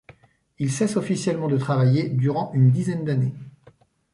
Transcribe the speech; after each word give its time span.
Il 0.57 0.71
cesse 0.71 0.95
officiellement 0.95 1.47
de 1.47 1.59
travailler 1.59 2.09
durant 2.09 2.51
une 2.55 2.71
dizaine 2.71 3.05
d'années. 3.05 3.35